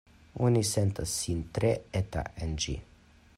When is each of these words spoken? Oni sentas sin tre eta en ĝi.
Oni 0.45 0.63
sentas 0.69 1.11
sin 1.17 1.43
tre 1.59 1.71
eta 2.01 2.25
en 2.47 2.57
ĝi. 2.65 2.77